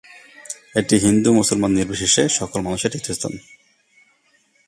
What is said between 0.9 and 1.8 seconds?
হিন্দু-মুসলমান